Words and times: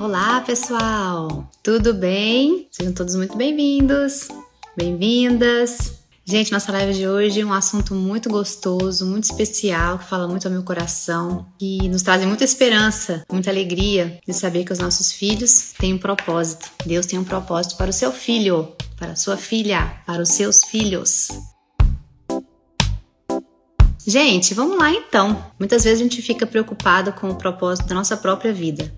Olá, 0.00 0.40
pessoal! 0.40 1.48
Tudo 1.62 1.94
bem? 1.94 2.66
Sejam 2.72 2.92
todos 2.92 3.14
muito 3.14 3.36
bem-vindos, 3.36 4.26
bem-vindas. 4.76 5.96
Gente, 6.28 6.50
nossa 6.50 6.72
live 6.72 6.92
de 6.92 7.06
hoje 7.06 7.40
é 7.40 7.46
um 7.46 7.52
assunto 7.52 7.94
muito 7.94 8.28
gostoso, 8.28 9.06
muito 9.06 9.30
especial, 9.30 9.96
que 9.96 10.06
fala 10.06 10.26
muito 10.26 10.48
ao 10.48 10.52
meu 10.52 10.64
coração 10.64 11.46
e 11.60 11.88
nos 11.88 12.02
traz 12.02 12.24
muita 12.24 12.42
esperança, 12.42 13.22
muita 13.30 13.48
alegria 13.48 14.18
de 14.26 14.34
saber 14.34 14.64
que 14.64 14.72
os 14.72 14.80
nossos 14.80 15.12
filhos 15.12 15.72
têm 15.78 15.94
um 15.94 15.98
propósito. 15.98 16.68
Deus 16.84 17.06
tem 17.06 17.16
um 17.16 17.22
propósito 17.22 17.76
para 17.76 17.90
o 17.90 17.92
seu 17.92 18.10
filho, 18.10 18.72
para 18.96 19.14
sua 19.14 19.36
filha, 19.36 20.00
para 20.06 20.22
os 20.22 20.30
seus 20.30 20.64
filhos. 20.64 21.28
Gente, 24.06 24.54
vamos 24.54 24.78
lá 24.78 24.90
então. 24.90 25.44
Muitas 25.58 25.84
vezes 25.84 26.00
a 26.00 26.02
gente 26.02 26.22
fica 26.22 26.46
preocupado 26.46 27.12
com 27.12 27.28
o 27.28 27.34
propósito 27.34 27.88
da 27.88 27.94
nossa 27.94 28.16
própria 28.16 28.52
vida, 28.52 28.94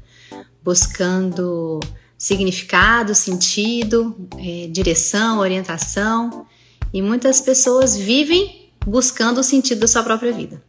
buscando 0.63 1.81
significado, 2.19 3.15
sentido, 3.15 4.29
é, 4.39 4.67
direção, 4.69 5.39
orientação 5.39 6.47
e 6.93 7.01
muitas 7.01 7.41
pessoas 7.41 7.97
vivem 7.97 8.71
buscando 8.85 9.39
o 9.39 9.45
sentido 9.45 9.81
da 9.81 9.89
sua 9.89 10.03
própria 10.03 10.33
vida. 10.33 10.63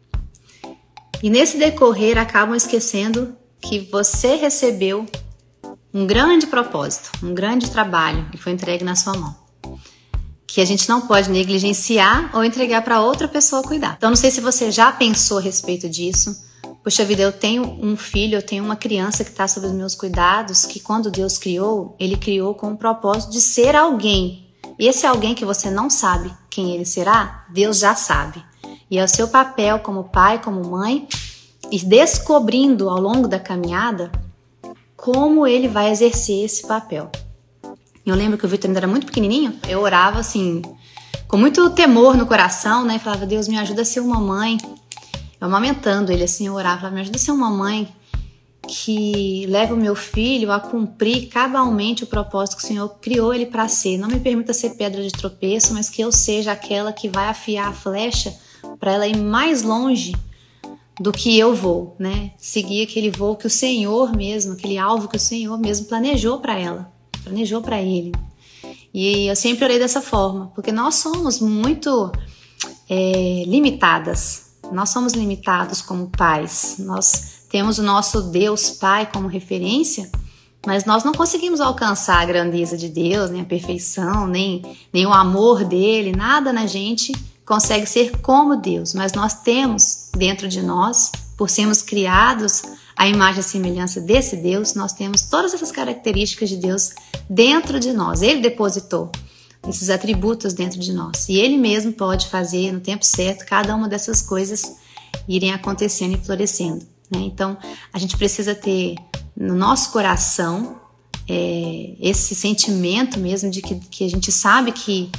E 1.22 1.28
nesse 1.28 1.58
decorrer 1.58 2.16
acabam 2.16 2.54
esquecendo 2.54 3.36
que 3.60 3.80
você 3.80 4.36
recebeu 4.36 5.06
um 5.92 6.06
grande 6.06 6.46
propósito, 6.46 7.10
um 7.22 7.34
grande 7.34 7.70
trabalho 7.70 8.28
que 8.30 8.38
foi 8.38 8.52
entregue 8.52 8.84
na 8.84 8.96
sua 8.96 9.14
mão. 9.14 9.36
Que 10.46 10.60
a 10.60 10.64
gente 10.64 10.88
não 10.88 11.02
pode 11.02 11.30
negligenciar 11.30 12.30
ou 12.34 12.44
entregar 12.44 12.82
para 12.82 13.00
outra 13.00 13.28
pessoa 13.28 13.62
cuidar. 13.62 13.94
Então, 13.96 14.10
não 14.10 14.16
sei 14.16 14.30
se 14.30 14.40
você 14.40 14.70
já 14.70 14.90
pensou 14.90 15.38
a 15.38 15.40
respeito 15.40 15.88
disso. 15.88 16.36
Puxa 16.82 17.04
vida, 17.04 17.22
eu 17.22 17.32
tenho 17.32 17.78
um 17.82 17.96
filho, 17.96 18.36
eu 18.36 18.42
tenho 18.42 18.64
uma 18.64 18.76
criança 18.76 19.22
que 19.22 19.30
está 19.30 19.46
sob 19.46 19.66
os 19.66 19.72
meus 19.72 19.94
cuidados, 19.94 20.64
que 20.64 20.80
quando 20.80 21.10
Deus 21.10 21.38
criou, 21.38 21.94
Ele 22.00 22.16
criou 22.16 22.54
com 22.54 22.72
o 22.72 22.76
propósito 22.76 23.32
de 23.32 23.40
ser 23.40 23.76
alguém 23.76 24.50
e 24.80 24.88
esse 24.88 25.06
alguém 25.06 25.34
que 25.34 25.44
você 25.44 25.70
não 25.70 25.90
sabe 25.90 26.32
quem 26.48 26.74
ele 26.74 26.86
será, 26.86 27.44
Deus 27.50 27.78
já 27.78 27.94
sabe. 27.94 28.42
E 28.90 28.98
é 28.98 29.04
o 29.04 29.08
seu 29.08 29.28
papel 29.28 29.80
como 29.80 30.04
pai, 30.04 30.42
como 30.42 30.66
mãe, 30.66 31.06
ir 31.70 31.84
descobrindo 31.84 32.88
ao 32.88 32.98
longo 32.98 33.28
da 33.28 33.38
caminhada 33.38 34.10
como 35.00 35.46
ele 35.46 35.66
vai 35.66 35.90
exercer 35.90 36.44
esse 36.44 36.66
papel. 36.66 37.10
Eu 38.04 38.14
lembro 38.14 38.36
que 38.36 38.44
o 38.44 38.48
Vitor 38.48 38.68
ainda 38.68 38.80
era 38.80 38.86
muito 38.86 39.06
pequenininho, 39.06 39.58
eu 39.66 39.80
orava 39.80 40.20
assim, 40.20 40.60
com 41.26 41.38
muito 41.38 41.70
temor 41.70 42.18
no 42.18 42.26
coração, 42.26 42.84
né? 42.84 42.98
Falava, 42.98 43.24
Deus, 43.24 43.48
me 43.48 43.58
ajuda 43.58 43.80
a 43.80 43.84
ser 43.84 44.00
uma 44.00 44.20
mãe. 44.20 44.58
Eu 45.40 45.46
amamentando 45.46 46.12
ele 46.12 46.24
assim, 46.24 46.48
eu 46.48 46.54
orava, 46.54 46.80
falava, 46.80 46.96
me 46.96 47.00
ajuda 47.00 47.16
a 47.16 47.20
ser 47.20 47.30
uma 47.30 47.48
mãe 47.48 47.88
que 48.68 49.46
leve 49.46 49.72
o 49.72 49.76
meu 49.76 49.96
filho 49.96 50.52
a 50.52 50.60
cumprir 50.60 51.28
cabalmente 51.28 52.04
o 52.04 52.06
propósito 52.06 52.58
que 52.58 52.64
o 52.64 52.66
Senhor 52.66 52.88
criou 53.00 53.32
ele 53.32 53.46
para 53.46 53.68
ser. 53.68 53.96
Não 53.96 54.06
me 54.06 54.20
permita 54.20 54.52
ser 54.52 54.70
pedra 54.70 55.02
de 55.02 55.10
tropeço, 55.10 55.72
mas 55.72 55.88
que 55.88 56.02
eu 56.02 56.12
seja 56.12 56.52
aquela 56.52 56.92
que 56.92 57.08
vai 57.08 57.28
afiar 57.28 57.68
a 57.68 57.72
flecha 57.72 58.34
para 58.78 58.92
ela 58.92 59.08
ir 59.08 59.16
mais 59.16 59.62
longe 59.62 60.14
do 61.00 61.12
que 61.12 61.38
eu 61.38 61.54
vou, 61.54 61.96
né? 61.98 62.32
Seguir 62.36 62.82
aquele 62.82 63.10
voo 63.10 63.34
que 63.34 63.46
o 63.46 63.50
Senhor 63.50 64.14
mesmo, 64.14 64.52
aquele 64.52 64.76
alvo 64.76 65.08
que 65.08 65.16
o 65.16 65.20
Senhor 65.20 65.58
mesmo 65.58 65.86
planejou 65.86 66.40
para 66.40 66.58
ela, 66.58 66.92
planejou 67.24 67.62
para 67.62 67.80
ele. 67.80 68.12
E 68.92 69.26
eu 69.26 69.34
sempre 69.34 69.64
orei 69.64 69.78
dessa 69.78 70.02
forma, 70.02 70.52
porque 70.54 70.70
nós 70.70 70.96
somos 70.96 71.40
muito 71.40 72.12
é, 72.86 73.44
limitadas. 73.46 74.50
Nós 74.70 74.90
somos 74.90 75.14
limitados 75.14 75.80
como 75.80 76.10
pais. 76.10 76.76
Nós 76.78 77.46
temos 77.48 77.78
o 77.78 77.82
nosso 77.82 78.20
Deus 78.24 78.70
Pai 78.70 79.10
como 79.10 79.26
referência, 79.26 80.10
mas 80.66 80.84
nós 80.84 81.02
não 81.02 81.12
conseguimos 81.12 81.62
alcançar 81.62 82.20
a 82.20 82.26
grandeza 82.26 82.76
de 82.76 82.90
Deus, 82.90 83.30
nem 83.30 83.40
a 83.40 83.46
perfeição, 83.46 84.26
nem, 84.26 84.60
nem 84.92 85.06
o 85.06 85.14
amor 85.14 85.64
dele, 85.64 86.12
nada 86.12 86.52
na 86.52 86.66
gente 86.66 87.10
consegue 87.50 87.84
ser 87.84 88.16
como 88.18 88.54
Deus, 88.54 88.94
mas 88.94 89.12
nós 89.12 89.42
temos 89.42 90.08
dentro 90.16 90.46
de 90.46 90.62
nós, 90.62 91.10
por 91.36 91.50
sermos 91.50 91.82
criados 91.82 92.62
à 92.94 93.08
imagem 93.08 93.40
e 93.40 93.42
semelhança 93.42 94.00
desse 94.00 94.36
Deus, 94.36 94.74
nós 94.74 94.92
temos 94.92 95.22
todas 95.22 95.52
essas 95.52 95.72
características 95.72 96.48
de 96.48 96.56
Deus 96.56 96.92
dentro 97.28 97.80
de 97.80 97.92
nós. 97.92 98.22
Ele 98.22 98.40
depositou 98.40 99.10
esses 99.68 99.90
atributos 99.90 100.54
dentro 100.54 100.78
de 100.78 100.92
nós 100.92 101.28
e 101.28 101.40
ele 101.40 101.56
mesmo 101.56 101.92
pode 101.92 102.28
fazer 102.28 102.70
no 102.70 102.78
tempo 102.78 103.04
certo 103.04 103.44
cada 103.44 103.74
uma 103.74 103.88
dessas 103.88 104.22
coisas 104.22 104.76
irem 105.28 105.52
acontecendo 105.52 106.14
e 106.14 106.24
florescendo. 106.24 106.86
Né? 107.10 107.18
Então, 107.22 107.58
a 107.92 107.98
gente 107.98 108.16
precisa 108.16 108.54
ter 108.54 108.94
no 109.36 109.56
nosso 109.56 109.90
coração 109.90 110.80
é, 111.28 111.96
esse 111.98 112.32
sentimento 112.36 113.18
mesmo 113.18 113.50
de 113.50 113.60
que, 113.60 113.74
que, 113.74 114.04
a 114.04 114.08
gente 114.08 114.30
sabe 114.30 114.70
que, 114.70 115.10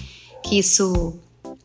que 0.45 0.57
isso 0.57 1.19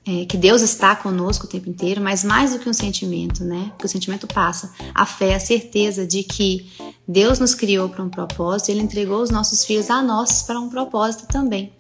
é, 0.06 0.24
que 0.24 0.36
Deus 0.36 0.62
está 0.62 0.94
conosco 0.94 1.46
o 1.46 1.48
tempo 1.48 1.68
inteiro, 1.68 2.00
mas 2.00 2.22
mais 2.22 2.52
do 2.52 2.58
que 2.58 2.68
um 2.68 2.72
sentimento, 2.72 3.44
né? 3.44 3.72
Que 3.78 3.86
o 3.86 3.88
sentimento 3.88 4.26
passa. 4.26 4.72
A 4.94 5.04
fé, 5.04 5.34
a 5.34 5.40
certeza 5.40 6.06
de 6.06 6.22
que 6.22 6.70
Deus 7.06 7.38
nos 7.38 7.54
criou 7.54 7.88
para 7.88 8.04
um 8.04 8.08
propósito, 8.08 8.70
Ele 8.70 8.82
entregou 8.82 9.20
os 9.20 9.30
nossos 9.30 9.64
filhos 9.64 9.90
a 9.90 10.00
nós 10.02 10.42
para 10.42 10.60
um 10.60 10.68
propósito 10.68 11.26
também, 11.26 11.72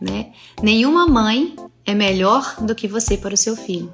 né? 0.00 0.32
Nenhuma 0.62 1.06
mãe 1.06 1.54
é 1.84 1.94
melhor 1.94 2.56
do 2.60 2.74
que 2.74 2.88
você 2.88 3.16
para 3.16 3.34
o 3.34 3.36
seu 3.36 3.54
filho 3.54 3.92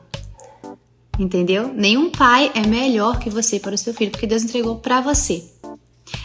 entendeu? 1.18 1.72
Nenhum 1.74 2.10
pai 2.10 2.50
é 2.54 2.66
melhor 2.66 3.18
que 3.18 3.28
você 3.28 3.60
para 3.60 3.74
o 3.74 3.78
seu 3.78 3.92
filho, 3.92 4.10
porque 4.10 4.26
Deus 4.26 4.42
entregou 4.42 4.76
para 4.76 5.00
você. 5.00 5.44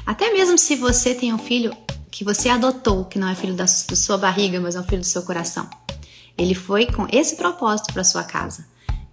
Até 0.06 0.32
mesmo 0.32 0.58
se 0.58 0.76
você 0.76 1.14
tem 1.14 1.34
um 1.34 1.38
filho 1.38 1.76
que 2.10 2.24
você 2.24 2.48
adotou, 2.48 3.06
que 3.06 3.20
não 3.20 3.28
é 3.28 3.36
filho 3.36 3.54
da, 3.54 3.68
sua 3.68 4.18
barriga, 4.18 4.60
mas 4.60 4.76
é 4.76 4.80
um 4.80 4.84
filho 4.84 5.02
do 5.02 5.08
seu 5.08 5.24
coração. 5.24 5.70
Ele 6.38 6.54
foi 6.54 6.86
com 6.86 7.08
esse 7.12 7.36
propósito 7.36 7.94
para 7.94 8.04
sua 8.04 8.24
casa, 8.24 8.66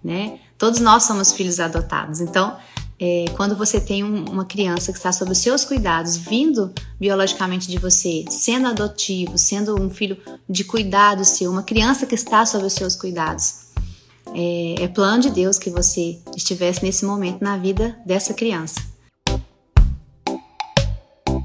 né? 0.03 0.39
Todos 0.57 0.79
nós 0.79 1.03
somos 1.03 1.31
filhos 1.31 1.59
adotados. 1.59 2.21
Então, 2.21 2.57
é, 2.99 3.25
quando 3.35 3.55
você 3.55 3.81
tem 3.81 4.03
um, 4.03 4.25
uma 4.29 4.45
criança 4.45 4.91
que 4.91 4.97
está 4.97 5.11
sob 5.11 5.31
os 5.31 5.37
seus 5.37 5.65
cuidados, 5.65 6.15
vindo 6.15 6.73
biologicamente 6.99 7.67
de 7.67 7.77
você, 7.77 8.23
sendo 8.29 8.67
adotivo, 8.67 9.37
sendo 9.37 9.81
um 9.81 9.89
filho 9.89 10.17
de 10.47 10.63
cuidado 10.63 11.25
seu, 11.25 11.51
uma 11.51 11.63
criança 11.63 12.05
que 12.05 12.15
está 12.15 12.45
sob 12.45 12.65
os 12.65 12.73
seus 12.73 12.95
cuidados, 12.95 13.63
é, 14.33 14.83
é 14.83 14.87
plano 14.87 15.21
de 15.21 15.31
Deus 15.31 15.59
que 15.59 15.69
você 15.69 16.19
estivesse 16.35 16.83
nesse 16.83 17.05
momento 17.05 17.41
na 17.41 17.57
vida 17.57 17.97
dessa 18.05 18.33
criança. 18.33 18.79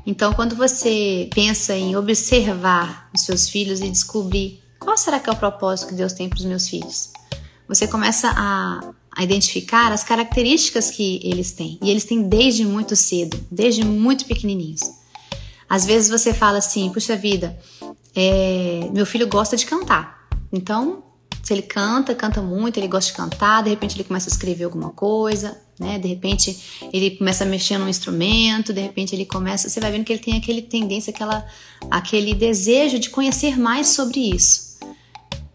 Então, 0.07 0.33
quando 0.33 0.57
você 0.57 1.29
pensa 1.35 1.75
em 1.75 1.95
observar 1.97 3.11
os 3.15 3.23
seus 3.23 3.49
filhos 3.49 3.81
e 3.81 3.91
descobrir 3.91 4.63
será 4.99 5.21
que 5.21 5.29
é 5.29 5.33
o 5.33 5.37
propósito 5.37 5.89
que 5.89 5.95
Deus 5.95 6.13
tem 6.13 6.29
para 6.29 6.39
os 6.39 6.45
meus 6.45 6.69
filhos, 6.69 7.11
você 7.67 7.87
começa 7.87 8.31
a, 8.35 8.81
a, 9.15 9.23
identificar 9.23 9.93
as 9.93 10.03
características 10.03 10.91
que 10.91 11.21
eles 11.23 11.53
têm. 11.53 11.79
E 11.83 11.91
eles 11.91 12.05
têm 12.05 12.23
desde 12.23 12.65
muito 12.65 12.97
cedo, 12.97 13.39
desde 13.51 13.85
muito 13.85 14.25
pequenininhos. 14.25 14.81
Às 15.69 15.85
vezes 15.85 16.09
você 16.09 16.33
fala 16.33 16.59
assim: 16.59 16.91
puxa 16.91 17.15
vida, 17.15 17.59
é, 18.15 18.89
meu 18.93 19.05
filho 19.05 19.29
gosta 19.29 19.57
de 19.57 19.67
cantar. 19.67 20.27
Então, 20.51 21.05
se 21.43 21.53
ele 21.53 21.63
canta, 21.63 22.15
canta 22.15 22.43
muito, 22.43 22.79
ele 22.79 22.89
gosta 22.89 23.11
de 23.11 23.17
cantar, 23.17 23.63
de 23.63 23.71
repente 23.71 23.97
ele 23.97 24.05
começa 24.05 24.29
a 24.29 24.33
escrever 24.33 24.65
alguma 24.65 24.91
coisa, 24.91 25.59
né? 25.79 25.99
De 25.99 26.09
repente 26.09 26.59
ele 26.93 27.13
começa 27.13 27.45
a 27.45 27.47
mexer 27.47 27.79
num 27.79 27.89
instrumento, 27.89 28.73
de 28.73 28.81
repente 28.81 29.15
ele 29.15 29.25
começa, 29.25 29.69
você 29.69 29.79
vai 29.81 29.91
vendo 29.91 30.05
que 30.05 30.13
ele 30.13 30.21
tem 30.21 30.37
aquele 30.37 30.63
tendência, 30.63 31.11
aquela, 31.11 31.47
aquele 31.91 32.35
desejo 32.35 32.99
de 32.99 33.11
conhecer 33.11 33.59
mais 33.59 33.89
sobre 33.89 34.21
isso. 34.21 34.68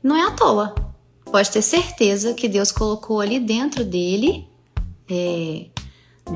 Não 0.03 0.15
é 0.15 0.27
à 0.27 0.31
toa. 0.31 0.75
Pode 1.23 1.49
ter 1.49 1.61
certeza 1.61 2.33
que 2.33 2.47
Deus 2.47 2.71
colocou 2.71 3.21
ali 3.21 3.39
dentro 3.39 3.85
dele 3.85 4.47
é, 5.09 5.67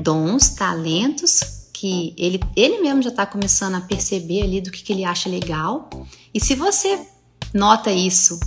dons, 0.02 0.48
talentos 0.50 1.68
que 1.72 2.14
ele, 2.18 2.40
ele 2.56 2.80
mesmo 2.80 3.02
já 3.02 3.10
está 3.10 3.24
começando 3.24 3.76
a 3.76 3.80
perceber 3.80 4.42
ali 4.42 4.60
do 4.60 4.70
que, 4.70 4.82
que 4.82 4.92
ele 4.92 5.04
acha 5.04 5.28
legal. 5.28 5.88
E 6.34 6.40
se 6.40 6.54
você 6.54 7.06
nota 7.54 7.92
isso 7.92 8.40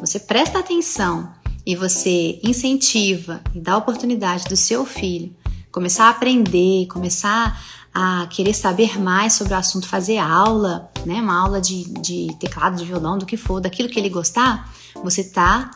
você 0.00 0.18
presta 0.18 0.58
atenção 0.58 1.32
e 1.66 1.76
você 1.76 2.40
incentiva 2.42 3.42
e 3.54 3.60
dá 3.60 3.76
oportunidade 3.76 4.44
do 4.44 4.56
seu 4.56 4.86
filho 4.86 5.34
começar 5.70 6.06
a 6.06 6.10
aprender, 6.10 6.86
começar 6.86 7.81
a 7.94 8.26
querer 8.30 8.54
saber 8.54 8.98
mais 8.98 9.34
sobre 9.34 9.52
o 9.52 9.56
assunto, 9.56 9.86
fazer 9.86 10.18
aula, 10.18 10.90
né, 11.04 11.20
uma 11.20 11.38
aula 11.38 11.60
de, 11.60 11.84
de 12.00 12.34
teclado, 12.38 12.76
de 12.76 12.84
violão, 12.84 13.18
do 13.18 13.26
que 13.26 13.36
for, 13.36 13.60
daquilo 13.60 13.88
que 13.88 13.98
ele 13.98 14.08
gostar, 14.08 14.72
você 15.02 15.20
está 15.20 15.70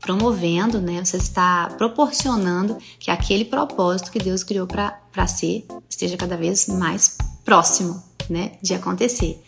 promovendo, 0.00 0.80
né, 0.80 1.04
você 1.04 1.16
está 1.16 1.68
proporcionando 1.76 2.78
que 2.98 3.10
aquele 3.10 3.44
propósito 3.44 4.10
que 4.10 4.18
Deus 4.18 4.44
criou 4.44 4.66
para 4.66 5.26
ser 5.26 5.66
esteja 5.90 6.16
cada 6.16 6.36
vez 6.36 6.68
mais 6.68 7.18
próximo 7.44 8.02
né, 8.30 8.52
de 8.62 8.74
acontecer. 8.74 9.42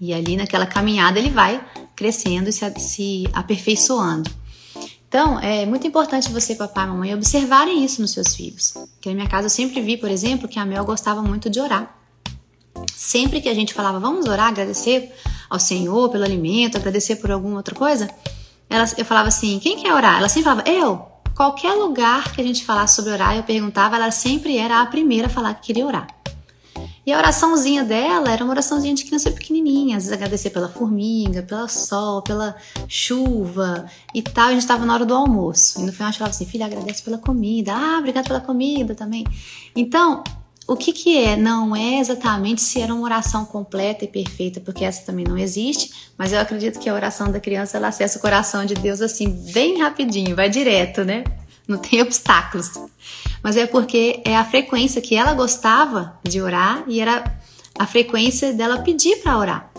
E 0.00 0.12
ali 0.12 0.36
naquela 0.36 0.66
caminhada 0.66 1.18
ele 1.18 1.30
vai 1.30 1.64
crescendo 1.96 2.48
e 2.48 2.52
se, 2.52 2.70
se 2.78 3.24
aperfeiçoando. 3.32 4.30
Então, 5.12 5.38
é 5.40 5.66
muito 5.66 5.86
importante 5.86 6.32
você, 6.32 6.54
papai 6.54 6.86
e 6.86 6.88
mamãe, 6.88 7.14
observarem 7.14 7.84
isso 7.84 8.00
nos 8.00 8.12
seus 8.12 8.34
filhos. 8.34 8.72
Que 8.98 9.10
na 9.10 9.14
minha 9.14 9.28
casa 9.28 9.44
eu 9.44 9.50
sempre 9.50 9.78
vi, 9.82 9.98
por 9.98 10.10
exemplo, 10.10 10.48
que 10.48 10.58
a 10.58 10.64
Mel 10.64 10.86
gostava 10.86 11.20
muito 11.20 11.50
de 11.50 11.60
orar. 11.60 11.94
Sempre 12.94 13.42
que 13.42 13.48
a 13.50 13.52
gente 13.52 13.74
falava, 13.74 14.00
vamos 14.00 14.24
orar, 14.24 14.48
agradecer 14.48 15.14
ao 15.50 15.60
Senhor 15.60 16.08
pelo 16.08 16.24
alimento, 16.24 16.78
agradecer 16.78 17.16
por 17.16 17.30
alguma 17.30 17.58
outra 17.58 17.74
coisa, 17.74 18.08
ela, 18.70 18.86
eu 18.96 19.04
falava 19.04 19.28
assim, 19.28 19.58
quem 19.58 19.76
quer 19.76 19.92
orar? 19.92 20.16
Ela 20.16 20.30
sempre 20.30 20.44
falava, 20.44 20.66
eu. 20.66 21.06
Qualquer 21.36 21.74
lugar 21.74 22.32
que 22.32 22.40
a 22.40 22.44
gente 22.44 22.64
falasse 22.64 22.96
sobre 22.96 23.12
orar, 23.12 23.36
eu 23.36 23.42
perguntava, 23.42 23.96
ela 23.96 24.10
sempre 24.10 24.56
era 24.56 24.80
a 24.80 24.86
primeira 24.86 25.26
a 25.26 25.30
falar 25.30 25.52
que 25.56 25.66
queria 25.66 25.84
orar. 25.84 26.06
E 27.04 27.12
a 27.12 27.18
oraçãozinha 27.18 27.82
dela 27.82 28.30
era 28.30 28.44
uma 28.44 28.52
oraçãozinha 28.52 28.94
de 28.94 29.04
criança 29.04 29.30
pequenininha, 29.30 29.96
às 29.96 30.04
vezes 30.04 30.16
agradecer 30.16 30.50
pela 30.50 30.68
formiga, 30.68 31.42
pela 31.42 31.66
sol, 31.66 32.22
pela 32.22 32.54
chuva 32.86 33.86
e 34.14 34.22
tal. 34.22 34.46
A 34.46 34.52
gente 34.52 34.60
estava 34.60 34.86
na 34.86 34.94
hora 34.94 35.04
do 35.04 35.14
almoço. 35.14 35.80
E 35.80 35.84
no 35.84 35.92
final 35.92 36.08
a 36.08 36.10
gente 36.12 36.18
falava 36.18 36.34
assim: 36.34 36.46
filha, 36.46 36.66
agradece 36.66 37.02
pela 37.02 37.18
comida. 37.18 37.72
Ah, 37.74 37.98
obrigada 37.98 38.28
pela 38.28 38.40
comida 38.40 38.94
também. 38.94 39.26
Então, 39.74 40.22
o 40.66 40.76
que, 40.76 40.92
que 40.92 41.18
é? 41.18 41.36
Não 41.36 41.74
é 41.74 41.98
exatamente 41.98 42.62
se 42.62 42.80
era 42.80 42.94
uma 42.94 43.02
oração 43.02 43.44
completa 43.44 44.04
e 44.04 44.08
perfeita, 44.08 44.60
porque 44.60 44.84
essa 44.84 45.04
também 45.04 45.24
não 45.24 45.36
existe, 45.36 45.90
mas 46.16 46.32
eu 46.32 46.38
acredito 46.38 46.78
que 46.78 46.88
a 46.88 46.94
oração 46.94 47.32
da 47.32 47.40
criança 47.40 47.78
ela 47.78 47.88
acessa 47.88 48.16
o 48.18 48.22
coração 48.22 48.64
de 48.64 48.74
Deus 48.74 49.00
assim, 49.00 49.28
bem 49.52 49.80
rapidinho, 49.80 50.36
vai 50.36 50.48
direto, 50.48 51.04
né? 51.04 51.24
Não 51.66 51.78
tem 51.78 52.00
obstáculos 52.00 52.70
mas 53.42 53.56
é 53.56 53.66
porque 53.66 54.22
é 54.24 54.36
a 54.36 54.44
frequência 54.44 55.00
que 55.00 55.14
ela 55.14 55.34
gostava 55.34 56.18
de 56.22 56.40
orar 56.40 56.84
e 56.86 57.00
era 57.00 57.38
a 57.78 57.86
frequência 57.86 58.52
dela 58.52 58.82
pedir 58.82 59.16
para 59.22 59.38
orar. 59.38 59.72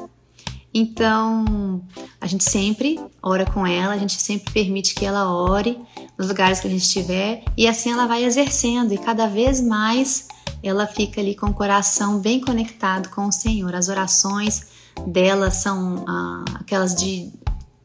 Então, 0.74 1.84
a 2.20 2.26
gente 2.26 2.44
sempre 2.44 3.00
ora 3.22 3.46
com 3.46 3.66
ela, 3.66 3.94
a 3.94 3.98
gente 3.98 4.20
sempre 4.20 4.52
permite 4.52 4.96
que 4.96 5.06
ela 5.06 5.32
ore 5.32 5.80
nos 6.18 6.28
lugares 6.28 6.60
que 6.60 6.68
a 6.68 6.70
gente 6.70 6.82
estiver 6.82 7.44
e 7.56 7.68
assim 7.68 7.92
ela 7.92 8.08
vai 8.08 8.24
exercendo 8.24 8.92
e 8.92 8.98
cada 8.98 9.28
vez 9.28 9.62
mais 9.62 10.28
ela 10.64 10.88
fica 10.88 11.22
ali 11.22 11.36
com 11.36 11.48
o 11.48 11.54
coração 11.54 12.20
bem 12.20 12.42
conectado 12.42 13.10
com 13.10 13.28
o 13.28 13.32
Senhor. 13.32 13.76
As 13.76 13.88
orações 13.88 14.68
dela 15.06 15.52
são 15.52 16.04
ah, 16.08 16.46
aquelas 16.56 16.96
de 16.96 17.32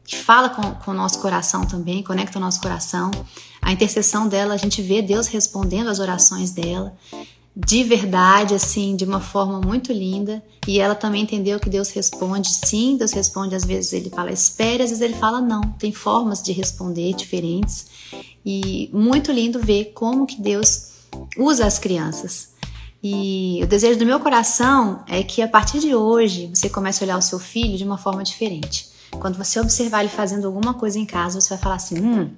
que 0.09 0.17
fala 0.17 0.49
com, 0.49 0.63
com 0.73 0.89
o 0.89 0.93
nosso 0.93 1.19
coração 1.19 1.67
também, 1.67 2.01
conecta 2.01 2.39
o 2.39 2.41
nosso 2.41 2.59
coração. 2.59 3.11
A 3.61 3.71
intercessão 3.71 4.27
dela, 4.27 4.55
a 4.55 4.57
gente 4.57 4.81
vê 4.81 5.03
Deus 5.03 5.27
respondendo 5.27 5.87
às 5.87 5.99
orações 5.99 6.49
dela, 6.49 6.97
de 7.55 7.83
verdade, 7.83 8.55
assim, 8.55 8.95
de 8.95 9.05
uma 9.05 9.19
forma 9.19 9.61
muito 9.61 9.93
linda. 9.93 10.43
E 10.67 10.79
ela 10.79 10.95
também 10.95 11.21
entendeu 11.21 11.59
que 11.59 11.69
Deus 11.69 11.91
responde, 11.91 12.49
sim, 12.49 12.97
Deus 12.97 13.11
responde, 13.11 13.53
às 13.53 13.63
vezes 13.63 13.93
ele 13.93 14.09
fala 14.09 14.31
espere, 14.31 14.81
às 14.81 14.89
vezes 14.89 15.01
ele 15.01 15.13
fala 15.13 15.39
não. 15.39 15.61
Tem 15.77 15.91
formas 15.91 16.41
de 16.41 16.53
responder 16.53 17.13
diferentes. 17.13 17.85
E 18.43 18.89
muito 18.91 19.31
lindo 19.31 19.59
ver 19.59 19.91
como 19.93 20.25
que 20.25 20.41
Deus 20.41 20.87
usa 21.37 21.67
as 21.67 21.77
crianças. 21.77 22.49
E 23.03 23.59
o 23.61 23.67
desejo 23.67 23.99
do 23.99 24.07
meu 24.07 24.19
coração 24.19 25.03
é 25.07 25.21
que 25.21 25.43
a 25.43 25.47
partir 25.47 25.79
de 25.79 25.93
hoje 25.93 26.49
você 26.51 26.67
comece 26.67 27.03
a 27.03 27.05
olhar 27.05 27.17
o 27.19 27.21
seu 27.21 27.37
filho 27.37 27.77
de 27.77 27.83
uma 27.83 27.97
forma 27.99 28.23
diferente. 28.23 28.88
Quando 29.19 29.37
você 29.37 29.59
observar 29.59 30.01
ele 30.01 30.09
fazendo 30.09 30.47
alguma 30.47 30.73
coisa 30.73 30.99
em 30.99 31.05
casa, 31.05 31.39
você 31.39 31.49
vai 31.49 31.57
falar 31.57 31.75
assim: 31.75 31.99
hum, 31.99 32.29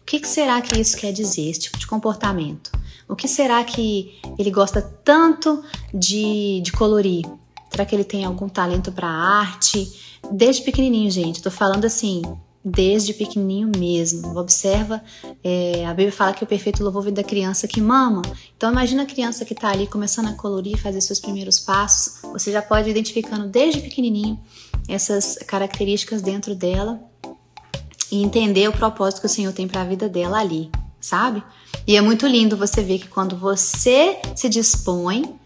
o 0.00 0.04
que, 0.04 0.26
será 0.26 0.60
que 0.60 0.78
isso 0.78 0.96
quer 0.96 1.12
dizer, 1.12 1.48
esse 1.48 1.60
tipo 1.60 1.78
de 1.78 1.86
comportamento? 1.86 2.70
O 3.08 3.16
que 3.16 3.26
será 3.26 3.62
que 3.64 4.20
ele 4.38 4.50
gosta 4.50 4.80
tanto 4.80 5.62
de, 5.92 6.60
de 6.62 6.72
colorir? 6.72 7.26
Será 7.70 7.84
que 7.84 7.94
ele 7.94 8.04
tem 8.04 8.24
algum 8.24 8.48
talento 8.48 8.92
para 8.92 9.08
arte? 9.08 10.18
Desde 10.30 10.62
pequenininho, 10.62 11.10
gente, 11.10 11.42
tô 11.42 11.50
falando 11.50 11.84
assim, 11.84 12.22
desde 12.64 13.14
pequenininho 13.14 13.70
mesmo. 13.76 14.36
Observa, 14.38 15.02
é, 15.42 15.84
a 15.86 15.90
Bíblia 15.90 16.12
fala 16.12 16.32
que 16.32 16.44
o 16.44 16.46
perfeito 16.46 16.82
louvor 16.82 17.02
vem 17.02 17.12
da 17.12 17.24
criança 17.24 17.66
que 17.66 17.80
mama. 17.80 18.22
Então 18.56 18.70
imagina 18.70 19.02
a 19.02 19.06
criança 19.06 19.44
que 19.44 19.54
está 19.54 19.70
ali 19.70 19.86
começando 19.86 20.28
a 20.28 20.34
colorir, 20.34 20.76
fazer 20.76 21.00
seus 21.00 21.20
primeiros 21.20 21.58
passos. 21.58 22.20
Você 22.32 22.52
já 22.52 22.60
pode 22.60 22.88
ir 22.88 22.92
identificando 22.92 23.46
desde 23.46 23.80
pequenininho 23.80 24.38
essas 24.88 25.36
características 25.46 26.22
dentro 26.22 26.54
dela 26.54 27.00
e 28.10 28.22
entender 28.22 28.68
o 28.68 28.72
propósito 28.72 29.20
que 29.20 29.26
o 29.26 29.30
Senhor 29.30 29.52
tem 29.52 29.68
para 29.68 29.82
a 29.82 29.84
vida 29.84 30.08
dela 30.08 30.38
ali, 30.38 30.70
sabe? 31.00 31.42
E 31.86 31.96
é 31.96 32.00
muito 32.00 32.26
lindo 32.26 32.56
você 32.56 32.82
ver 32.82 32.98
que 32.98 33.08
quando 33.08 33.36
você 33.36 34.20
se 34.34 34.48
dispõe, 34.48 35.38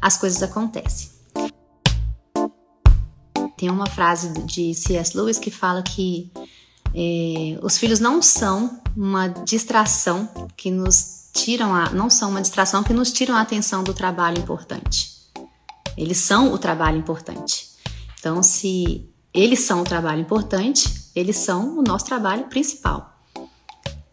as 0.00 0.16
coisas 0.16 0.42
acontecem. 0.42 1.10
Tem 3.56 3.70
uma 3.70 3.86
frase 3.86 4.32
de 4.44 4.74
C.S. 4.74 5.16
Lewis 5.16 5.38
que 5.38 5.50
fala 5.50 5.82
que 5.82 6.32
é, 6.94 7.58
os 7.62 7.78
filhos 7.78 8.00
não 8.00 8.20
são 8.20 8.80
uma 8.96 9.28
distração 9.28 10.28
que 10.56 10.70
nos 10.70 11.30
tiram 11.32 11.74
a, 11.74 11.90
não 11.90 12.10
são 12.10 12.30
uma 12.30 12.42
distração 12.42 12.82
que 12.82 12.92
nos 12.92 13.12
tiram 13.12 13.34
a 13.34 13.40
atenção 13.40 13.82
do 13.82 13.94
trabalho 13.94 14.38
importante. 14.38 15.10
Eles 15.96 16.18
são 16.18 16.52
o 16.52 16.58
trabalho 16.58 16.98
importante. 16.98 17.71
Então, 18.22 18.40
se 18.40 19.10
eles 19.34 19.60
são 19.60 19.80
o 19.80 19.84
trabalho 19.84 20.20
importante, 20.20 21.10
eles 21.16 21.36
são 21.36 21.78
o 21.78 21.82
nosso 21.82 22.04
trabalho 22.04 22.44
principal. 22.44 23.12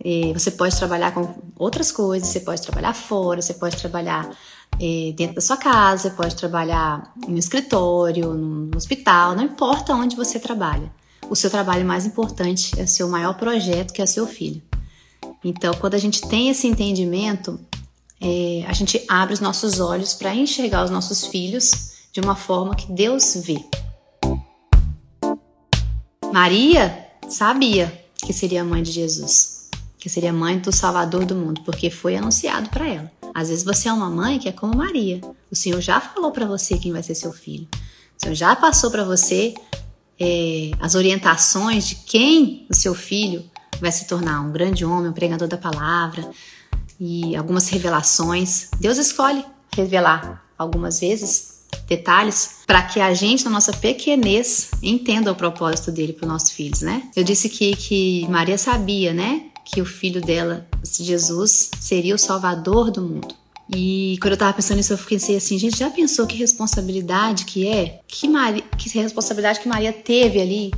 É, 0.04 0.34
você 0.34 0.50
pode 0.50 0.76
trabalhar 0.76 1.14
com 1.14 1.36
outras 1.56 1.92
coisas, 1.92 2.30
você 2.30 2.40
pode 2.40 2.62
trabalhar 2.64 2.94
fora, 2.96 3.42
você 3.42 3.54
pode 3.54 3.78
trabalhar 3.78 4.36
é, 4.80 5.14
dentro 5.16 5.36
da 5.36 5.42
sua 5.42 5.58
casa, 5.58 6.10
você 6.10 6.16
pode 6.16 6.36
trabalhar 6.36 7.14
no 7.28 7.38
escritório, 7.38 8.34
no 8.34 8.76
hospital, 8.76 9.36
não 9.36 9.44
importa 9.44 9.94
onde 9.94 10.16
você 10.16 10.40
trabalha 10.40 10.92
o 11.30 11.36
seu 11.36 11.50
trabalho 11.50 11.86
mais 11.86 12.06
importante 12.06 12.80
é 12.80 12.84
o 12.84 12.88
seu 12.88 13.08
maior 13.08 13.38
projeto, 13.38 13.94
que 13.94 14.02
é 14.02 14.04
o 14.04 14.08
seu 14.08 14.26
filho. 14.26 14.62
Então, 15.44 15.74
quando 15.76 15.94
a 15.94 15.98
gente 16.00 16.28
tem 16.28 16.50
esse 16.50 16.68
entendimento, 16.68 17.60
é, 18.20 18.66
a 18.68 18.74
gente 18.74 19.04
abre 19.08 19.34
os 19.34 19.40
nossos 19.40 19.80
olhos 19.80 20.14
para 20.14 20.34
enxergar 20.34 20.84
os 20.84 20.90
nossos 20.90 21.26
filhos 21.26 21.72
de 22.12 22.20
uma 22.20 22.36
forma 22.36 22.76
que 22.76 22.92
Deus 22.92 23.36
vê. 23.46 23.64
Maria 26.32 27.08
sabia 27.28 28.06
que 28.16 28.32
seria 28.32 28.64
mãe 28.64 28.84
de 28.84 28.92
Jesus, 28.92 29.70
que 29.98 30.10
seria 30.10 30.32
mãe 30.32 30.60
do 30.60 30.72
Salvador 30.72 31.26
do 31.26 31.36
mundo, 31.36 31.62
porque 31.62 31.90
foi 31.90 32.16
anunciado 32.16 32.70
para 32.70 32.88
ela. 32.88 33.12
Às 33.34 33.50
vezes 33.50 33.64
você 33.64 33.90
é 33.90 33.94
uma 33.94 34.10
mãe 34.10 34.38
que 34.38 34.48
é 34.48 34.52
como 34.52 34.78
Maria. 34.78 35.22
O 35.52 35.56
Senhor 35.56 35.82
já 35.82 36.00
falou 36.00 36.32
para 36.32 36.46
você 36.46 36.78
quem 36.78 36.92
vai 36.92 37.02
ser 37.02 37.16
seu 37.16 37.34
filho. 37.34 37.68
O 38.18 38.22
Senhor 38.22 38.36
já 38.36 38.56
passou 38.56 38.92
para 38.92 39.04
você 39.04 39.56
é, 40.20 40.72
as 40.80 40.94
orientações 40.94 41.88
de 41.88 41.96
quem 41.96 42.68
o 42.70 42.76
seu 42.76 42.94
filho 42.94 43.44
vai 43.80 43.92
se 43.92 44.06
tornar 44.08 44.42
um 44.42 44.52
grande 44.52 44.86
homem, 44.86 45.10
um 45.10 45.14
pregador 45.14 45.48
da 45.48 45.58
palavra 45.58 46.30
e 47.00 47.36
algumas 47.36 47.70
revelações. 47.70 48.70
Deus 48.80 48.98
escolhe 48.98 49.44
revelar 49.76 50.46
algumas 50.58 51.00
vezes 51.00 51.59
detalhes 51.88 52.60
para 52.68 52.84
que 52.84 53.00
a 53.00 53.14
gente, 53.14 53.44
na 53.44 53.50
nossa 53.50 53.74
pequenez, 53.74 54.70
entenda 54.82 55.32
o 55.32 55.36
propósito 55.36 55.92
dele 55.92 56.14
para 56.14 56.26
os 56.26 56.32
nossos 56.32 56.52
filhos, 56.52 56.82
né? 56.82 57.04
Eu 57.16 57.24
disse 57.24 57.50
que, 57.50 57.76
que 57.76 58.28
Maria 58.30 58.58
sabia, 58.58 59.14
né? 59.14 59.46
Que 59.66 59.82
o 59.82 59.86
filho 59.86 60.22
dela, 60.22 60.68
Jesus, 60.84 61.72
seria 61.80 62.14
o 62.14 62.20
salvador 62.20 62.92
do 62.92 63.02
mundo. 63.02 63.36
E 63.72 64.18
quando 64.22 64.34
eu 64.34 64.38
tava 64.38 64.54
pensando 64.54 64.78
nisso, 64.78 64.94
eu 64.94 64.98
pensei 64.98 65.36
assim, 65.36 65.58
gente, 65.58 65.78
já 65.78 65.90
pensou 65.90 66.26
que 66.26 66.36
responsabilidade 66.36 67.46
que 67.46 67.68
é? 67.68 68.00
Que, 68.08 68.28
que 68.78 69.00
responsabilidade 69.00 69.60
que 69.60 69.68
Maria 69.68 69.94
teve 69.94 70.42
ali 70.42 70.72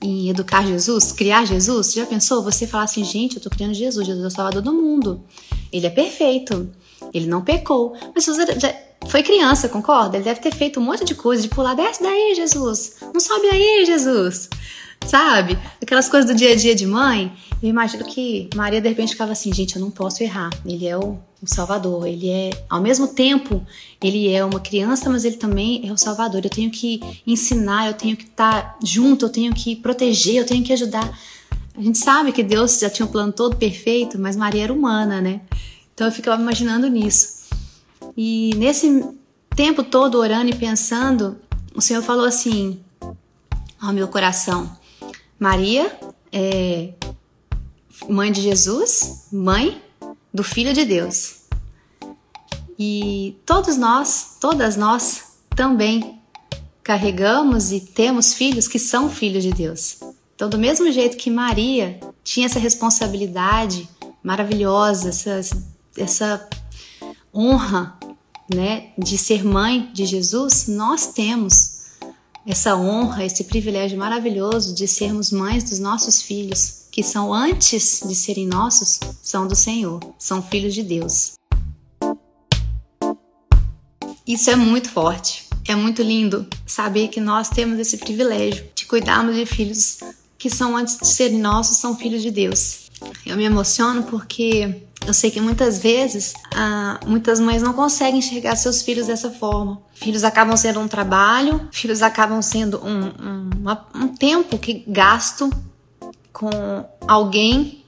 em 0.00 0.30
educar 0.30 0.66
Jesus, 0.66 1.12
criar 1.12 1.44
Jesus? 1.44 1.92
Já 1.92 2.06
pensou? 2.06 2.42
Você 2.42 2.66
falar 2.66 2.84
assim, 2.84 3.04
gente, 3.04 3.36
eu 3.36 3.42
tô 3.42 3.50
criando 3.50 3.74
Jesus, 3.74 4.06
Jesus 4.06 4.24
é 4.24 4.28
o 4.28 4.30
salvador 4.30 4.62
do 4.62 4.72
mundo. 4.72 5.22
Ele 5.70 5.86
é 5.86 5.90
perfeito. 5.90 6.70
Ele 7.12 7.26
não 7.26 7.42
pecou. 7.42 7.94
Mas 8.14 8.24
Jesus 8.24 8.48
já 8.58 8.74
foi 9.08 9.22
criança, 9.22 9.68
concorda? 9.68 10.16
Ele 10.16 10.24
deve 10.24 10.40
ter 10.40 10.54
feito 10.54 10.78
um 10.78 10.82
monte 10.82 11.04
de 11.04 11.14
coisa, 11.14 11.42
de 11.42 11.48
pular, 11.48 11.74
desce 11.74 12.02
daí, 12.02 12.34
Jesus. 12.36 12.96
Não 13.12 13.20
sobe 13.20 13.46
aí, 13.48 13.84
Jesus. 13.86 14.48
Sabe? 15.06 15.58
Aquelas 15.80 16.08
coisas 16.08 16.30
do 16.30 16.36
dia 16.36 16.52
a 16.52 16.56
dia 16.56 16.74
de 16.74 16.86
mãe. 16.86 17.32
Eu 17.62 17.68
imagino 17.68 18.04
que 18.04 18.48
Maria 18.54 18.80
de 18.80 18.88
repente 18.88 19.12
ficava 19.12 19.32
assim, 19.32 19.52
gente, 19.52 19.76
eu 19.76 19.80
não 19.80 19.90
posso 19.90 20.22
errar. 20.22 20.50
Ele 20.64 20.86
é 20.86 20.96
o, 20.96 21.18
o, 21.42 21.46
Salvador. 21.46 22.06
Ele 22.06 22.28
é, 22.28 22.50
ao 22.68 22.80
mesmo 22.80 23.08
tempo, 23.08 23.64
ele 24.02 24.30
é 24.30 24.44
uma 24.44 24.60
criança, 24.60 25.08
mas 25.08 25.24
ele 25.24 25.36
também 25.36 25.88
é 25.88 25.92
o 25.92 25.96
Salvador. 25.96 26.42
Eu 26.44 26.50
tenho 26.50 26.70
que 26.70 27.00
ensinar, 27.26 27.88
eu 27.88 27.94
tenho 27.94 28.16
que 28.16 28.24
estar 28.24 28.76
junto, 28.84 29.24
eu 29.24 29.30
tenho 29.30 29.54
que 29.54 29.74
proteger, 29.76 30.36
eu 30.36 30.46
tenho 30.46 30.62
que 30.62 30.72
ajudar. 30.72 31.18
A 31.74 31.80
gente 31.80 31.98
sabe 31.98 32.32
que 32.32 32.42
Deus 32.42 32.78
já 32.78 32.90
tinha 32.90 33.06
um 33.06 33.10
plano 33.10 33.32
todo 33.32 33.56
perfeito, 33.56 34.18
mas 34.18 34.36
Maria 34.36 34.64
era 34.64 34.72
humana, 34.72 35.20
né? 35.20 35.40
Então 35.94 36.06
eu 36.06 36.12
ficava 36.12 36.40
imaginando 36.40 36.88
nisso. 36.88 37.37
E 38.20 38.50
nesse 38.56 39.08
tempo 39.54 39.84
todo 39.84 40.18
orando 40.18 40.50
e 40.50 40.56
pensando, 40.56 41.38
o 41.72 41.80
Senhor 41.80 42.02
falou 42.02 42.26
assim 42.26 42.80
ao 43.80 43.92
meu 43.92 44.08
coração: 44.08 44.76
Maria 45.38 45.96
é 46.32 46.94
mãe 48.08 48.32
de 48.32 48.40
Jesus, 48.40 49.28
mãe 49.30 49.80
do 50.34 50.42
Filho 50.42 50.72
de 50.74 50.84
Deus. 50.84 51.42
E 52.76 53.36
todos 53.46 53.76
nós, 53.76 54.36
todas 54.40 54.76
nós 54.76 55.38
também 55.54 56.20
carregamos 56.82 57.70
e 57.70 57.78
temos 57.78 58.34
filhos 58.34 58.66
que 58.66 58.80
são 58.80 59.08
filhos 59.08 59.44
de 59.44 59.52
Deus. 59.52 60.00
Então, 60.34 60.48
do 60.48 60.58
mesmo 60.58 60.90
jeito 60.90 61.16
que 61.16 61.30
Maria 61.30 62.00
tinha 62.24 62.46
essa 62.46 62.58
responsabilidade 62.58 63.88
maravilhosa, 64.24 65.10
essa, 65.10 65.56
essa 65.96 66.48
honra, 67.32 67.97
né, 68.52 68.90
de 68.98 69.18
ser 69.18 69.44
mãe 69.44 69.90
de 69.92 70.06
Jesus, 70.06 70.66
nós 70.68 71.08
temos 71.08 71.78
essa 72.46 72.74
honra, 72.74 73.24
esse 73.24 73.44
privilégio 73.44 73.98
maravilhoso 73.98 74.74
de 74.74 74.88
sermos 74.88 75.30
mães 75.30 75.64
dos 75.64 75.78
nossos 75.78 76.22
filhos, 76.22 76.86
que 76.90 77.02
são 77.02 77.32
antes 77.32 78.00
de 78.06 78.14
serem 78.14 78.46
nossos, 78.46 78.98
são 79.22 79.46
do 79.46 79.54
Senhor, 79.54 80.00
são 80.18 80.42
filhos 80.42 80.74
de 80.74 80.82
Deus. 80.82 81.32
Isso 84.26 84.50
é 84.50 84.56
muito 84.56 84.90
forte. 84.90 85.48
É 85.66 85.74
muito 85.74 86.02
lindo 86.02 86.46
saber 86.66 87.08
que 87.08 87.20
nós 87.20 87.50
temos 87.50 87.78
esse 87.78 87.98
privilégio 87.98 88.64
de 88.74 88.86
cuidarmos 88.86 89.36
de 89.36 89.44
filhos 89.44 89.98
que 90.38 90.48
são 90.48 90.74
antes 90.74 90.98
de 90.98 91.06
serem 91.06 91.38
nossos, 91.38 91.76
são 91.76 91.94
filhos 91.94 92.22
de 92.22 92.30
Deus. 92.30 92.88
Eu 93.26 93.36
me 93.36 93.44
emociono 93.44 94.04
porque 94.04 94.82
eu 95.08 95.14
sei 95.14 95.30
que 95.30 95.40
muitas 95.40 95.78
vezes 95.78 96.34
ah, 96.54 97.00
muitas 97.06 97.40
mães 97.40 97.62
não 97.62 97.72
conseguem 97.72 98.18
enxergar 98.18 98.54
seus 98.56 98.82
filhos 98.82 99.06
dessa 99.06 99.30
forma. 99.30 99.80
Filhos 99.94 100.22
acabam 100.22 100.54
sendo 100.54 100.80
um 100.80 100.86
trabalho, 100.86 101.66
filhos 101.72 102.02
acabam 102.02 102.42
sendo 102.42 102.78
um, 102.84 103.06
um, 103.06 104.02
um 104.02 104.08
tempo 104.08 104.58
que 104.58 104.84
gasto 104.86 105.50
com 106.30 106.50
alguém 107.06 107.82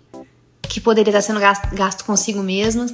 que 0.62 0.80
poderia 0.80 1.10
estar 1.10 1.20
sendo 1.20 1.40
gasto, 1.40 1.74
gasto 1.74 2.06
consigo 2.06 2.42
mesma. 2.42 2.86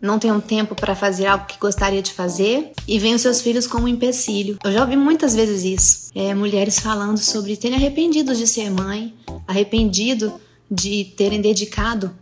Não 0.00 0.16
tem 0.16 0.30
um 0.30 0.40
tempo 0.40 0.76
para 0.76 0.94
fazer 0.94 1.26
algo 1.26 1.46
que 1.46 1.58
gostaria 1.58 2.02
de 2.02 2.12
fazer 2.12 2.70
e 2.86 3.00
vem 3.00 3.16
os 3.16 3.22
seus 3.22 3.40
filhos 3.40 3.66
como 3.66 3.86
um 3.86 3.88
empecilho. 3.88 4.58
Eu 4.62 4.70
já 4.70 4.82
ouvi 4.82 4.96
muitas 4.96 5.34
vezes 5.34 5.64
isso. 5.64 6.10
É, 6.14 6.32
mulheres 6.34 6.78
falando 6.78 7.18
sobre 7.18 7.56
terem 7.56 7.76
arrependido 7.76 8.32
de 8.32 8.46
ser 8.46 8.70
mãe, 8.70 9.12
arrependido 9.48 10.40
de 10.70 11.06
terem 11.16 11.40
dedicado 11.40 12.14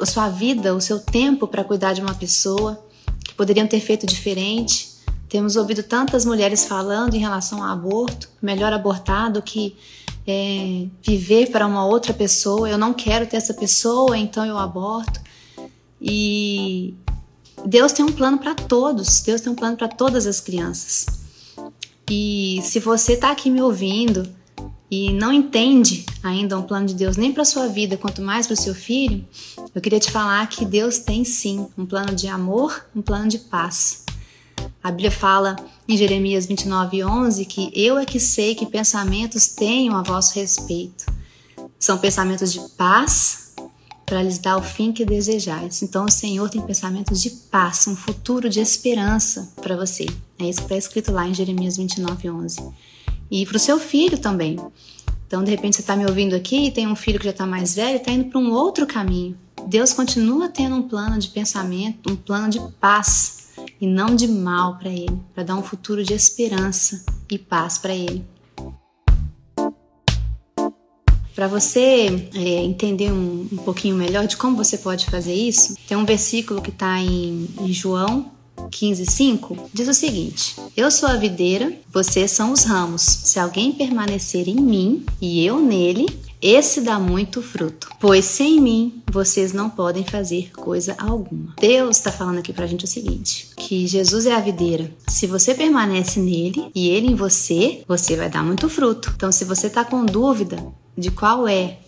a 0.00 0.06
sua 0.06 0.28
vida, 0.28 0.74
o 0.74 0.80
seu 0.80 0.98
tempo 0.98 1.46
para 1.46 1.64
cuidar 1.64 1.92
de 1.92 2.00
uma 2.00 2.14
pessoa, 2.14 2.84
que 3.24 3.34
poderiam 3.34 3.66
ter 3.66 3.80
feito 3.80 4.06
diferente. 4.06 4.94
Temos 5.28 5.56
ouvido 5.56 5.82
tantas 5.82 6.24
mulheres 6.24 6.66
falando 6.66 7.14
em 7.14 7.18
relação 7.18 7.62
ao 7.62 7.70
aborto, 7.70 8.28
melhor 8.40 8.72
abortar 8.72 9.32
do 9.32 9.42
que 9.42 9.76
é, 10.26 10.86
viver 11.02 11.50
para 11.50 11.66
uma 11.66 11.84
outra 11.84 12.12
pessoa. 12.14 12.68
Eu 12.68 12.78
não 12.78 12.92
quero 12.92 13.26
ter 13.26 13.36
essa 13.36 13.54
pessoa, 13.54 14.16
então 14.16 14.44
eu 14.44 14.56
aborto. 14.58 15.20
E 16.00 16.94
Deus 17.64 17.92
tem 17.92 18.04
um 18.04 18.12
plano 18.12 18.38
para 18.38 18.54
todos. 18.54 19.22
Deus 19.22 19.40
tem 19.40 19.52
um 19.52 19.56
plano 19.56 19.76
para 19.76 19.88
todas 19.88 20.26
as 20.26 20.40
crianças. 20.40 21.06
E 22.10 22.60
se 22.62 22.78
você 22.78 23.14
está 23.14 23.30
aqui 23.30 23.50
me 23.50 23.62
ouvindo 23.62 24.28
e 24.94 25.12
não 25.12 25.32
entende 25.32 26.06
ainda 26.22 26.56
um 26.56 26.62
plano 26.62 26.86
de 26.86 26.94
Deus 26.94 27.16
nem 27.16 27.32
para 27.32 27.44
sua 27.44 27.66
vida, 27.66 27.96
quanto 27.96 28.22
mais 28.22 28.46
para 28.46 28.54
o 28.54 28.56
seu 28.56 28.72
filho, 28.72 29.26
eu 29.74 29.80
queria 29.80 29.98
te 29.98 30.08
falar 30.08 30.46
que 30.48 30.64
Deus 30.64 30.98
tem 30.98 31.24
sim 31.24 31.66
um 31.76 31.84
plano 31.84 32.14
de 32.14 32.28
amor, 32.28 32.86
um 32.94 33.02
plano 33.02 33.26
de 33.26 33.38
paz. 33.38 34.04
A 34.80 34.92
Bíblia 34.92 35.10
fala 35.10 35.56
em 35.88 35.96
Jeremias 35.96 36.46
29:11 36.46 37.44
que 37.44 37.72
eu 37.74 37.98
é 37.98 38.06
que 38.06 38.20
sei 38.20 38.54
que 38.54 38.66
pensamentos 38.66 39.48
tenho 39.48 39.94
a 39.96 40.02
vosso 40.02 40.36
respeito. 40.36 41.04
São 41.76 41.98
pensamentos 41.98 42.52
de 42.52 42.60
paz 42.76 43.52
para 44.06 44.22
lhes 44.22 44.38
dar 44.38 44.56
o 44.56 44.62
fim 44.62 44.92
que 44.92 45.04
desejais. 45.04 45.82
Então 45.82 46.04
o 46.04 46.10
Senhor 46.10 46.48
tem 46.48 46.60
pensamentos 46.62 47.20
de 47.20 47.30
paz, 47.30 47.88
um 47.88 47.96
futuro 47.96 48.48
de 48.48 48.60
esperança 48.60 49.52
para 49.60 49.76
você. 49.76 50.06
É 50.38 50.44
isso 50.44 50.60
que 50.60 50.66
está 50.66 50.76
escrito 50.76 51.10
lá 51.10 51.26
em 51.26 51.34
Jeremias 51.34 51.76
29:11 51.76 52.72
e 53.30 53.44
para 53.46 53.56
o 53.56 53.60
seu 53.60 53.78
filho 53.78 54.18
também. 54.18 54.58
Então, 55.26 55.42
de 55.42 55.50
repente, 55.50 55.76
você 55.76 55.82
está 55.82 55.96
me 55.96 56.06
ouvindo 56.06 56.34
aqui 56.34 56.66
e 56.66 56.70
tem 56.70 56.86
um 56.86 56.94
filho 56.94 57.18
que 57.18 57.24
já 57.24 57.30
está 57.30 57.46
mais 57.46 57.74
velho, 57.74 57.96
está 57.96 58.12
indo 58.12 58.26
para 58.26 58.38
um 58.38 58.52
outro 58.52 58.86
caminho. 58.86 59.36
Deus 59.66 59.92
continua 59.92 60.48
tendo 60.48 60.76
um 60.76 60.82
plano 60.82 61.18
de 61.18 61.28
pensamento, 61.28 62.12
um 62.12 62.16
plano 62.16 62.48
de 62.48 62.60
paz 62.80 63.48
e 63.80 63.86
não 63.86 64.14
de 64.14 64.28
mal 64.28 64.78
para 64.78 64.90
ele, 64.90 65.18
para 65.34 65.42
dar 65.42 65.56
um 65.56 65.62
futuro 65.62 66.04
de 66.04 66.12
esperança 66.12 67.04
e 67.30 67.38
paz 67.38 67.78
para 67.78 67.94
ele. 67.94 68.24
Para 71.34 71.48
você 71.48 72.30
é, 72.32 72.62
entender 72.62 73.10
um, 73.10 73.48
um, 73.50 73.56
pouquinho 73.56 73.96
melhor 73.96 74.26
de 74.26 74.36
como 74.36 74.56
você 74.56 74.78
pode 74.78 75.06
fazer 75.06 75.34
isso, 75.34 75.74
tem 75.88 75.96
um 75.96 76.04
versículo 76.04 76.62
que 76.62 76.70
está 76.70 77.00
em, 77.00 77.48
em 77.58 77.72
João 77.72 78.30
15:5 78.56 79.70
diz 79.72 79.88
o 79.88 79.94
seguinte: 79.94 80.56
Eu 80.76 80.90
sou 80.90 81.08
a 81.08 81.16
videira, 81.16 81.72
vocês 81.92 82.30
são 82.30 82.52
os 82.52 82.64
ramos. 82.64 83.02
Se 83.02 83.38
alguém 83.38 83.72
permanecer 83.72 84.48
em 84.48 84.56
mim 84.56 85.04
e 85.20 85.44
eu 85.44 85.60
nele, 85.60 86.06
esse 86.46 86.82
dá 86.82 86.98
muito 86.98 87.40
fruto, 87.40 87.88
pois 87.98 88.24
sem 88.26 88.60
mim 88.60 89.02
vocês 89.10 89.54
não 89.54 89.70
podem 89.70 90.04
fazer 90.04 90.50
coisa 90.52 90.94
alguma. 90.98 91.54
Deus 91.58 91.96
está 91.96 92.12
falando 92.12 92.38
aqui 92.38 92.52
para 92.52 92.64
a 92.64 92.68
gente 92.68 92.84
o 92.84 92.88
seguinte: 92.88 93.48
que 93.56 93.86
Jesus 93.86 94.26
é 94.26 94.34
a 94.34 94.40
videira. 94.40 94.90
Se 95.08 95.26
você 95.26 95.54
permanece 95.54 96.20
nele 96.20 96.70
e 96.74 96.90
ele 96.90 97.06
em 97.06 97.14
você, 97.14 97.82
você 97.88 98.14
vai 98.14 98.28
dar 98.28 98.44
muito 98.44 98.68
fruto. 98.68 99.10
Então, 99.16 99.32
se 99.32 99.44
você 99.44 99.68
está 99.68 99.84
com 99.84 100.04
dúvida 100.04 100.62
de 100.96 101.10
qual 101.10 101.48
é 101.48 101.78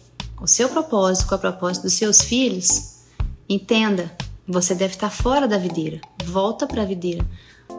o 0.40 0.46
seu 0.46 0.68
propósito, 0.68 1.26
qual 1.28 1.36
é 1.36 1.38
o 1.38 1.52
propósito 1.52 1.82
dos 1.82 1.92
seus 1.92 2.22
filhos, 2.22 2.94
entenda 3.48 4.10
você 4.46 4.74
deve 4.74 4.94
estar 4.94 5.10
fora 5.10 5.48
da 5.48 5.58
videira. 5.58 6.00
Volta 6.24 6.66
para 6.66 6.82
a 6.82 6.86
videira. 6.86 7.26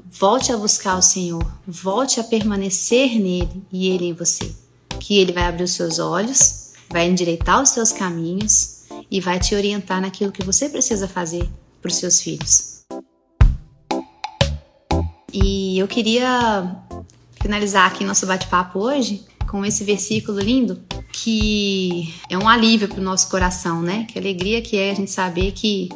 Volte 0.06 0.52
a 0.52 0.58
buscar 0.58 0.98
o 0.98 1.02
Senhor. 1.02 1.46
Volte 1.66 2.20
a 2.20 2.24
permanecer 2.24 3.20
nele 3.20 3.64
e 3.72 3.90
ele 3.90 4.06
em 4.06 4.14
você. 4.14 4.54
Que 5.00 5.18
ele 5.18 5.32
vai 5.32 5.44
abrir 5.44 5.64
os 5.64 5.72
seus 5.72 6.00
olhos, 6.00 6.74
vai 6.90 7.08
endireitar 7.08 7.62
os 7.62 7.70
seus 7.70 7.92
caminhos 7.92 8.86
e 9.10 9.22
vai 9.22 9.40
te 9.40 9.56
orientar 9.56 10.02
naquilo 10.02 10.32
que 10.32 10.44
você 10.44 10.68
precisa 10.68 11.08
fazer 11.08 11.48
para 11.82 11.90
os 11.90 11.96
seus 11.96 12.22
filhos. 12.22 12.84
E 15.32 15.78
eu 15.78 15.88
queria 15.88 16.76
finalizar 17.42 17.88
aqui 17.88 18.04
nosso 18.04 18.26
bate-papo 18.26 18.80
hoje 18.80 19.24
com 19.48 19.64
esse 19.64 19.84
versículo 19.84 20.40
lindo 20.40 20.82
que 21.14 22.14
é 22.30 22.38
um 22.38 22.48
alívio 22.48 22.88
para 22.88 23.00
o 23.00 23.04
nosso 23.04 23.30
coração, 23.30 23.82
né? 23.82 24.06
Que 24.10 24.20
alegria 24.20 24.62
que 24.62 24.78
é 24.78 24.92
a 24.92 24.94
gente 24.94 25.12
saber 25.12 25.52
que 25.52 25.90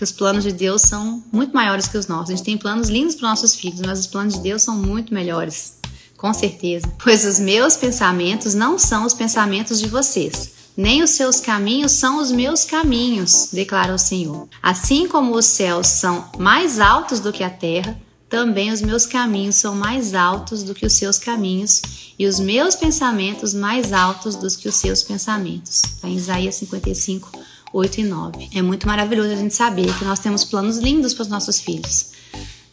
que 0.00 0.04
os 0.04 0.12
planos 0.12 0.44
de 0.44 0.52
Deus 0.52 0.80
são 0.80 1.22
muito 1.30 1.52
maiores 1.52 1.86
que 1.86 1.98
os 1.98 2.06
nossos. 2.06 2.30
A 2.30 2.32
gente 2.34 2.42
tem 2.42 2.56
planos 2.56 2.88
lindos 2.88 3.16
para 3.16 3.28
nossos 3.28 3.54
filhos, 3.54 3.82
mas 3.82 3.98
os 3.98 4.06
planos 4.06 4.32
de 4.32 4.40
Deus 4.40 4.62
são 4.62 4.74
muito 4.74 5.12
melhores, 5.12 5.74
com 6.16 6.32
certeza. 6.32 6.90
Pois 7.04 7.26
os 7.26 7.38
meus 7.38 7.76
pensamentos 7.76 8.54
não 8.54 8.78
são 8.78 9.04
os 9.04 9.12
pensamentos 9.12 9.78
de 9.78 9.88
vocês, 9.88 10.52
nem 10.74 11.02
os 11.02 11.10
seus 11.10 11.38
caminhos 11.38 11.92
são 11.92 12.18
os 12.18 12.32
meus 12.32 12.64
caminhos, 12.64 13.50
declara 13.52 13.94
o 13.94 13.98
Senhor. 13.98 14.48
Assim 14.62 15.06
como 15.06 15.34
os 15.36 15.44
céus 15.44 15.88
são 15.88 16.30
mais 16.38 16.80
altos 16.80 17.20
do 17.20 17.30
que 17.30 17.44
a 17.44 17.50
terra, 17.50 18.00
também 18.26 18.72
os 18.72 18.80
meus 18.80 19.04
caminhos 19.04 19.56
são 19.56 19.74
mais 19.74 20.14
altos 20.14 20.62
do 20.62 20.74
que 20.74 20.86
os 20.86 20.94
seus 20.94 21.18
caminhos, 21.18 21.82
e 22.18 22.26
os 22.26 22.40
meus 22.40 22.74
pensamentos 22.74 23.52
mais 23.52 23.92
altos 23.92 24.34
do 24.34 24.48
que 24.48 24.66
os 24.66 24.76
seus 24.76 25.02
pensamentos. 25.02 25.82
Está 25.84 26.08
em 26.08 26.16
Isaías 26.16 26.54
55, 26.54 27.38
8 27.72 28.00
e 28.00 28.04
9. 28.04 28.50
É 28.54 28.62
muito 28.62 28.86
maravilhoso 28.86 29.30
a 29.30 29.36
gente 29.36 29.54
saber 29.54 29.96
que 29.96 30.04
nós 30.04 30.18
temos 30.18 30.44
planos 30.44 30.78
lindos 30.78 31.14
para 31.14 31.22
os 31.22 31.28
nossos 31.28 31.60
filhos. 31.60 32.10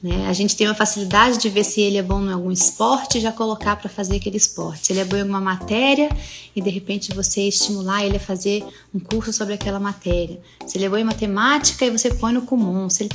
Né? 0.01 0.27
A 0.27 0.33
gente 0.33 0.55
tem 0.55 0.67
uma 0.67 0.75
facilidade 0.75 1.37
de 1.37 1.49
ver 1.49 1.63
se 1.63 1.81
ele 1.81 1.97
é 1.97 2.03
bom 2.03 2.21
em 2.23 2.31
algum 2.31 2.51
esporte 2.51 3.17
e 3.17 3.21
já 3.21 3.31
colocar 3.31 3.75
para 3.75 3.89
fazer 3.89 4.17
aquele 4.17 4.37
esporte. 4.37 4.87
Se 4.87 4.93
ele 4.93 4.99
é 4.99 5.05
bom 5.05 5.17
em 5.17 5.21
alguma 5.21 5.41
matéria 5.41 6.09
e 6.55 6.61
de 6.61 6.69
repente 6.69 7.13
você 7.13 7.47
estimular 7.47 8.03
ele 8.05 8.17
a 8.17 8.19
fazer 8.19 8.63
um 8.93 8.99
curso 8.99 9.33
sobre 9.33 9.53
aquela 9.53 9.79
matéria. 9.79 10.39
Se 10.65 10.77
ele 10.77 10.85
é 10.85 10.89
bom 10.89 10.97
em 10.97 11.03
matemática 11.03 11.85
e 11.85 11.91
você 11.91 12.13
põe 12.13 12.33
no 12.33 12.43
comum. 12.43 12.87
Ele... 12.99 13.09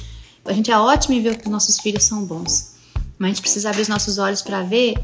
A 0.45 0.53
gente 0.53 0.71
é 0.71 0.79
ótimo 0.79 1.15
em 1.15 1.23
ver 1.23 1.39
que 1.39 1.45
os 1.45 1.51
nossos 1.51 1.79
filhos 1.79 2.05
são 2.05 2.25
bons. 2.25 2.73
Mas 3.19 3.27
a 3.27 3.29
gente 3.35 3.43
precisa 3.43 3.71
abrir 3.71 3.83
os 3.83 3.89
nossos 3.89 4.19
olhos 4.19 4.43
para 4.43 4.63
ver 4.63 4.95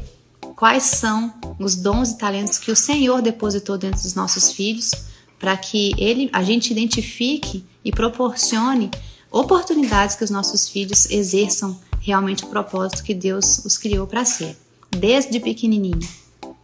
quais 0.55 0.83
são 0.83 1.33
os 1.57 1.75
dons 1.75 2.11
e 2.11 2.17
talentos 2.17 2.57
que 2.57 2.71
o 2.71 2.75
Senhor 2.75 3.21
depositou 3.21 3.77
dentro 3.77 4.01
dos 4.01 4.13
nossos 4.13 4.51
filhos 4.51 4.91
para 5.39 5.55
que 5.55 5.93
ele, 5.97 6.29
a 6.33 6.43
gente 6.43 6.71
identifique 6.71 7.63
e 7.83 7.91
proporcione 7.91 8.91
oportunidades 9.31 10.15
que 10.15 10.23
os 10.23 10.29
nossos 10.29 10.67
filhos 10.67 11.09
exerçam 11.09 11.79
realmente 12.01 12.43
o 12.43 12.47
propósito 12.47 13.03
que 13.03 13.13
Deus 13.13 13.63
os 13.65 13.77
criou 13.77 14.05
para 14.05 14.25
ser, 14.25 14.57
desde 14.91 15.39
pequenininho, 15.39 16.07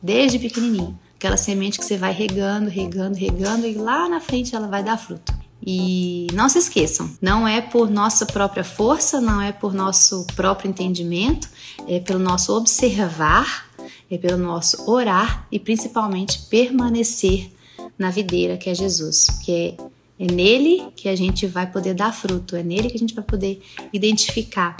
desde 0.01 0.37
pequenininho, 0.37 0.97
aquela 1.15 1.37
semente 1.37 1.79
que 1.79 1.85
você 1.85 1.97
vai 1.97 2.11
regando, 2.11 2.69
regando, 2.69 3.17
regando 3.17 3.65
e 3.65 3.73
lá 3.73 4.09
na 4.09 4.19
frente 4.19 4.55
ela 4.55 4.67
vai 4.67 4.83
dar 4.83 4.97
fruto. 4.97 5.33
E 5.65 6.27
não 6.33 6.47
se 6.47 6.59
esqueçam, 6.59 7.09
não 7.19 7.47
é 7.47 7.59
por 7.59 7.89
nossa 7.89 8.25
própria 8.25 8.63
força, 8.63 9.19
não 9.19 9.41
é 9.41 9.51
por 9.51 9.73
nosso 9.73 10.27
próprio 10.35 10.69
entendimento, 10.69 11.49
é 11.87 11.99
pelo 11.99 12.19
nosso 12.19 12.55
observar, 12.55 13.65
é 14.11 14.17
pelo 14.17 14.37
nosso 14.37 14.89
orar 14.89 15.47
e 15.51 15.57
principalmente 15.57 16.43
permanecer 16.49 17.51
na 17.97 18.09
videira 18.09 18.57
que 18.57 18.69
é 18.69 18.75
Jesus, 18.75 19.27
que 19.43 19.77
é, 20.19 20.23
é 20.23 20.31
nele 20.31 20.87
que 20.95 21.09
a 21.09 21.15
gente 21.15 21.47
vai 21.47 21.69
poder 21.69 21.93
dar 21.93 22.13
fruto, 22.13 22.55
é 22.55 22.63
nele 22.63 22.89
que 22.89 22.95
a 22.95 22.99
gente 22.99 23.15
vai 23.15 23.23
poder 23.23 23.61
identificar 23.91 24.75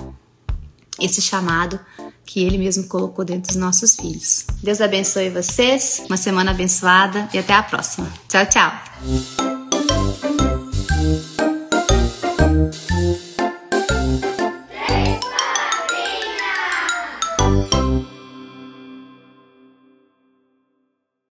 esse 1.00 1.22
chamado 1.22 1.80
que 2.26 2.44
Ele 2.44 2.58
mesmo 2.58 2.88
colocou 2.88 3.24
dentro 3.24 3.48
dos 3.48 3.58
nossos 3.58 3.96
filhos. 3.96 4.46
Deus 4.64 4.82
abençoe 4.82 5.30
vocês, 5.30 6.04
uma 6.08 6.18
semana 6.18 6.52
abençoada 6.52 7.30
e 7.34 7.38
até 7.38 7.54
a 7.54 7.64
próxima. 7.64 8.12
Tchau, 8.28 8.46
tchau! 8.46 9.55